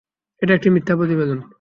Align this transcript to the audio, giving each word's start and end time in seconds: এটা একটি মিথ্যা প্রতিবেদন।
এটা 0.41 0.53
একটি 0.53 0.69
মিথ্যা 0.69 0.93
প্রতিবেদন। 0.95 1.41